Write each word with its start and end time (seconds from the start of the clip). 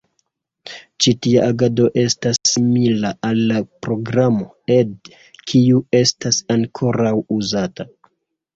Ĉi 1.03 1.11
tia 1.25 1.43
agado 1.51 1.85
estas 2.03 2.39
simila 2.53 3.11
al 3.29 3.43
la 3.53 3.61
programo 3.87 4.49
ed, 4.79 5.13
kiu 5.53 5.85
estas 6.03 6.43
ankoraŭ 6.59 7.17
uzata. 7.41 7.91